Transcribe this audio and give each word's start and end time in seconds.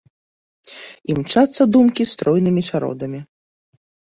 Імчацца 1.13 1.61
думкі 1.75 2.03
стройнымі 2.15 2.61
чародамі. 2.73 3.19